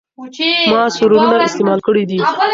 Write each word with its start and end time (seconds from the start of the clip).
ما 0.71 0.81
سرورونه 0.97 1.37
استعمال 1.47 1.79
کړي 1.87 2.03
دي. 2.09 2.19